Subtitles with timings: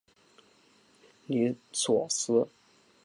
[1.27, 2.47] 尼索斯。